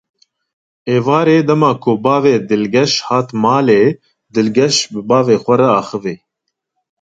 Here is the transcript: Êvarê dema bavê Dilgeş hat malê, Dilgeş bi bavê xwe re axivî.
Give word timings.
Êvarê 0.95 1.37
dema 1.47 1.71
bavê 2.05 2.35
Dilgeş 2.49 2.93
hat 3.07 3.27
malê, 3.43 3.83
Dilgeş 4.33 4.75
bi 4.91 4.99
bavê 5.09 5.35
xwe 5.43 5.55
re 5.59 5.67
axivî. 5.79 6.15